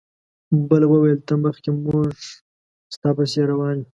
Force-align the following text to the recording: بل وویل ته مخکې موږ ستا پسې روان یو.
بل 0.69 0.83
وویل 0.91 1.19
ته 1.27 1.33
مخکې 1.43 1.69
موږ 1.83 2.13
ستا 2.93 3.09
پسې 3.17 3.41
روان 3.51 3.75
یو. 3.79 3.87